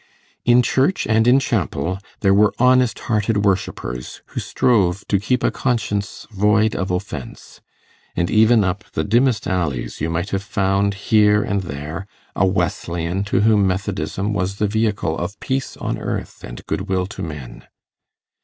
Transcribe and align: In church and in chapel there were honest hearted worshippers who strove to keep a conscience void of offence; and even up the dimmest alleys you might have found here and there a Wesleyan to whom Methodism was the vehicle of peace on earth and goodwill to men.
In 0.45 0.63
church 0.63 1.05
and 1.05 1.27
in 1.27 1.39
chapel 1.39 1.99
there 2.21 2.33
were 2.33 2.55
honest 2.57 2.97
hearted 3.01 3.45
worshippers 3.45 4.23
who 4.29 4.39
strove 4.39 5.07
to 5.09 5.19
keep 5.19 5.43
a 5.43 5.51
conscience 5.51 6.25
void 6.31 6.75
of 6.75 6.89
offence; 6.89 7.61
and 8.15 8.27
even 8.31 8.63
up 8.63 8.83
the 8.93 9.03
dimmest 9.03 9.45
alleys 9.45 10.01
you 10.01 10.09
might 10.09 10.31
have 10.31 10.41
found 10.41 10.95
here 10.95 11.43
and 11.43 11.61
there 11.61 12.07
a 12.35 12.47
Wesleyan 12.47 13.23
to 13.25 13.41
whom 13.41 13.67
Methodism 13.67 14.33
was 14.33 14.55
the 14.55 14.65
vehicle 14.65 15.15
of 15.19 15.39
peace 15.39 15.77
on 15.77 15.99
earth 15.99 16.43
and 16.43 16.65
goodwill 16.65 17.05
to 17.05 17.21
men. 17.21 17.67